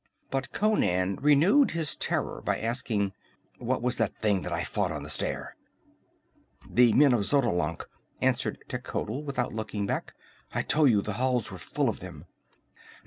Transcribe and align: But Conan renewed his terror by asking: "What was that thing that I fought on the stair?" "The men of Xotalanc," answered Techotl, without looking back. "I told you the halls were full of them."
But 0.31 0.51
Conan 0.51 1.17
renewed 1.17 1.69
his 1.69 1.95
terror 1.95 2.41
by 2.43 2.57
asking: 2.59 3.13
"What 3.59 3.83
was 3.83 3.97
that 3.97 4.17
thing 4.17 4.41
that 4.41 4.51
I 4.51 4.63
fought 4.63 4.91
on 4.91 5.03
the 5.03 5.11
stair?" 5.11 5.55
"The 6.67 6.91
men 6.93 7.13
of 7.13 7.19
Xotalanc," 7.23 7.85
answered 8.19 8.57
Techotl, 8.67 9.23
without 9.23 9.53
looking 9.53 9.85
back. 9.85 10.15
"I 10.55 10.63
told 10.63 10.89
you 10.89 11.03
the 11.03 11.13
halls 11.21 11.51
were 11.51 11.59
full 11.59 11.87
of 11.87 11.99
them." 11.99 12.25